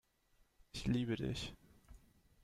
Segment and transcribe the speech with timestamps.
[0.71, 1.53] Ich liebe Dich.